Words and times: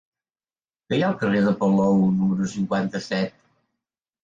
Què 0.91 0.97
hi 0.99 1.03
ha 1.03 1.09
al 1.13 1.19
carrer 1.25 1.43
de 1.49 1.51
Palou 1.61 2.01
número 2.23 2.51
cinquanta-set? 2.57 3.39